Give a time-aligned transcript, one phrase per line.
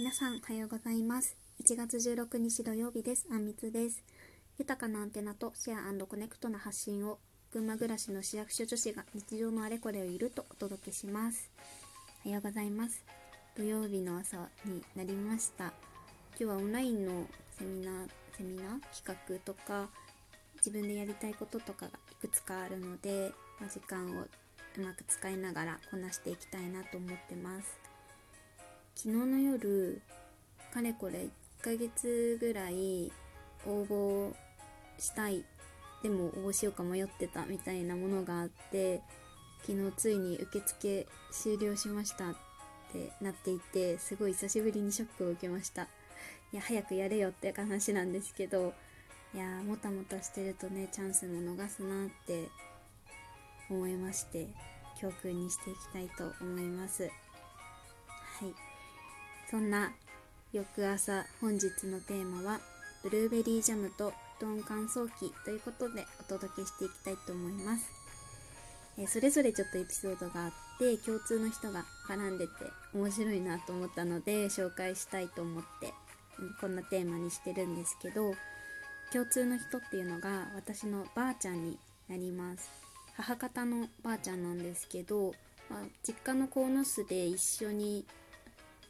[0.00, 1.36] 皆さんおはようございます。
[1.62, 3.26] 1月16日土曜日です。
[3.30, 4.02] あんみつです。
[4.58, 7.18] 豊かなアンテナとシェアコネクトな発信を
[7.52, 11.50] 群馬暮らしの市役所女子が日常のあれこれをいるとお届けします。
[12.24, 13.04] おはようございます。
[13.54, 15.64] 土曜日の朝になりました。
[15.64, 15.74] 今
[16.38, 17.26] 日はオンラインの
[17.58, 18.08] セミナー
[18.38, 19.90] セミナー企画とか
[20.56, 27.89] 自分でやりたいこととかがいくつかあるので、まあ、時間をうまく使いながらこなしていきたいなと思ってます。
[28.94, 30.00] 昨日の夜
[30.72, 31.30] かれこれ1
[31.62, 33.10] ヶ月ぐらい
[33.66, 34.32] 応募
[34.98, 35.44] したい。
[36.02, 39.02] でも応募しようか迷ってたみたいなものがあって
[39.66, 42.34] 昨日ついに受付終了しましたっ
[42.92, 45.88] てなっていてすごい久しぶりにショックを受けました。
[46.52, 48.72] いや早くやれよって話なんですけど
[49.34, 52.48] いやもたもたしてるとねチャンスも逃すなって
[53.68, 54.48] 思いまして
[55.00, 57.04] 教訓にしていきたいと思います。
[57.04, 57.08] は
[58.46, 58.69] い。
[59.50, 59.90] そんな
[60.52, 62.60] 翌朝本日のテーマは
[63.02, 67.90] ブルーベリージャムと布団乾燥機ということでお届けしていきたいと思います、
[68.96, 72.52] えそれぞれちょっとエピソードがあって共通の人が絡んでて
[72.94, 75.92] 面白いなと思ったので紹介したいと思って、
[76.38, 78.34] うん、こんなテーマにしてるんですけど
[79.12, 81.76] 共通の人っていうのが私のばあちゃんに
[82.08, 82.70] なります。
[83.16, 85.34] 母方のばあちゃんなんですけど、
[85.68, 88.06] まあ、実家の鴻巣で一緒に、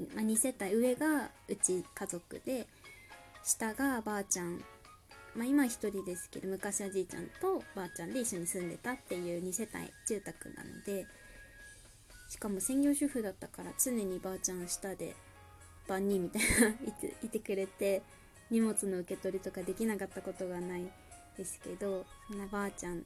[0.00, 2.66] 2世帯上がうち家族で
[3.44, 4.62] 下がばあちゃん
[5.34, 11.06] まあ、今1人ですけど昔はじいちゃんとばあちゃんで一緒に住んでたっていう2世帯住宅なので
[12.28, 15.14] しかも専業主婦だったから常にばあちゃん下で
[15.88, 18.02] 万人みたいな いていてくれて
[18.50, 20.92] 荷物の受け取りとかできなかったことがない
[21.36, 23.02] ですけどそんなばあちゃん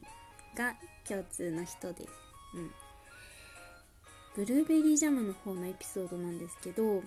[0.55, 0.75] が
[1.07, 2.09] 共通の人です。
[2.55, 2.71] うん。
[4.37, 7.01] ブルーベリージャムの方のエピソードなんですけど、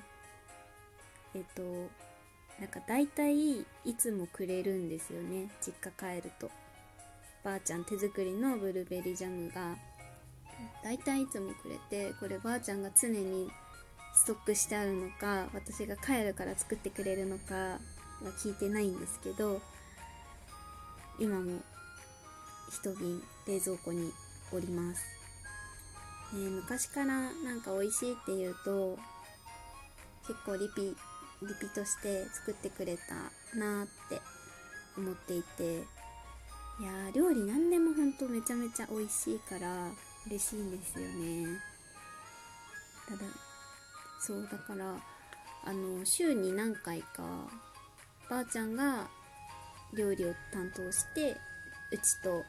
[1.33, 1.63] えっと、
[2.59, 3.67] なんか大体い
[3.97, 6.51] つもくれるんですよね、実家帰ると。
[7.45, 9.77] ばあちゃん手作りのブルーベリージャムが
[10.83, 13.49] 大体いつもくれて、こればあちゃんが常に
[14.13, 17.79] ストックしてあるのか、私が帰るから作ってくれるのかは
[18.43, 19.63] 聞いてないんですけど、
[21.21, 21.61] 今も
[22.83, 24.11] 1瓶冷蔵庫に
[24.53, 25.20] おります、
[26.33, 28.99] ね、昔からなんか美味しいっていうと
[30.27, 30.83] 結構リピ
[31.43, 34.21] リピとして作ってくれたなーって
[34.97, 35.79] 思っていて
[36.81, 39.91] いや料理何でもほんとめちゃめちゃ美味しいから
[40.27, 41.59] 嬉しいんですよね。
[43.09, 43.23] ただ
[44.21, 44.97] そうだから
[45.65, 47.49] あの週に何回か
[48.29, 49.09] ばあちゃんが
[49.95, 51.37] 料理を担当して
[51.91, 52.45] うちと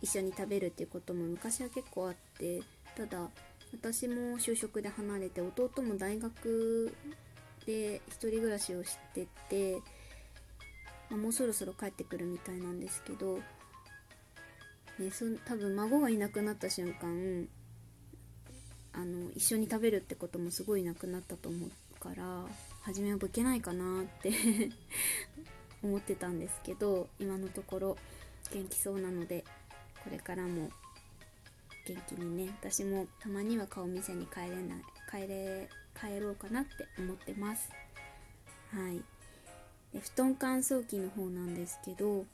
[0.00, 2.62] 一緒に食べるっていうことも昔は結構あって
[2.98, 3.30] ただ
[3.72, 6.92] 私も就職で離れて弟も大学
[7.64, 9.78] で1人暮らしをしてて、
[11.08, 13.38] まあ、もうそろそろ帰ってくるみたいなんですけど、
[14.98, 17.46] ね、そ多分孫がいなくなった瞬間
[18.94, 22.46] あの一緒に食べるってこともすごいなくなったと思うから
[22.82, 24.32] 初めはボケないかなって
[25.84, 27.96] 思ってたんですけど今のところ
[28.52, 29.44] 元気そうなので
[30.02, 30.70] これからも
[31.88, 35.68] 元気にね私もたまには顔見せに帰れない帰れ
[35.98, 37.70] 帰ろうかなって思ってます
[38.72, 39.02] はい
[39.94, 42.26] で布団乾燥機の方なんですけど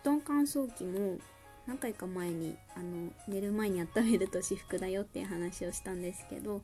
[0.00, 1.18] 布団乾燥機も
[1.66, 6.62] 何回か前にあの寝る前に温めると至福だよっていう話をしたんですけど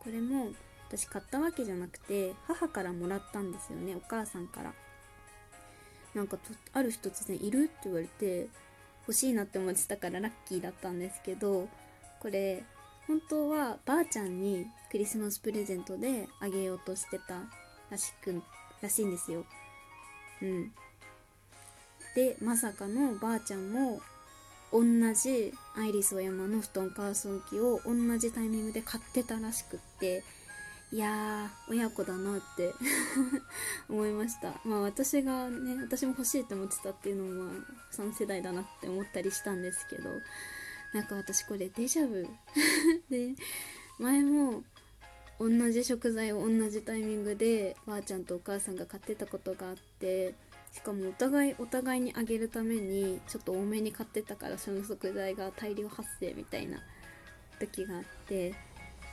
[0.00, 0.48] これも
[0.88, 4.74] 私買ったわけじゃなくて母からもらったんですよねお母さんから
[6.14, 6.38] なんか
[6.72, 8.48] ある日突然「いる?」って言われて
[9.06, 11.68] 欲しいなって思ってたからラッキーだったんですけど
[12.24, 12.64] これ
[13.06, 17.42] 本当はばあちゃんにクリスマスプレゼントであげようとしてた
[17.90, 18.42] らしく
[18.80, 19.44] らしいんですよ。
[20.40, 20.72] うん。
[22.16, 24.00] でまさかのばあちゃんも
[24.72, 30.24] 同じアイリスオーヤマの布団乾燥機を同じタイミングで買ってたらしくって
[30.92, 32.72] いやー親子だなって
[33.90, 37.52] 思いましたまあ私がね私も欲しいって思ってたっていうのも
[37.92, 40.08] 3世代だなって思ったりしたんですけど
[40.94, 42.26] なんか私これデジャブ。
[43.10, 43.34] で
[43.98, 44.62] 前も
[45.40, 50.34] 同じ食材を同じタイミングでばあちゃんとお母さんが買ってたことがあって
[50.72, 56.80] しかもお互いお互いにあげるためにちょっと多めに買ってたからその食材が大量発生みたいな
[57.58, 58.54] 時があって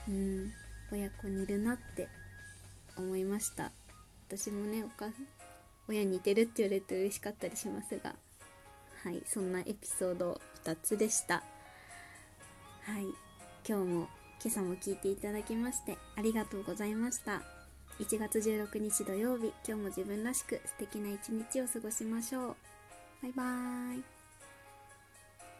[0.07, 0.53] うん
[0.91, 2.07] 親子にいるなって
[2.95, 3.71] 思いました。
[4.27, 5.11] 私もねお母
[5.87, 8.15] 親似てるって言われて嬉しかったりしますが
[9.03, 11.43] はいそんなエピソード2つでした。
[12.83, 13.05] はい。
[13.67, 14.07] 今日も
[14.43, 17.41] 今朝も聞いていただきましてありがとうございました。
[17.99, 22.55] 1月16日土曜日今日も自分らしく素敵な一日を過ごしましょう。
[23.21, 24.20] バイバーイ。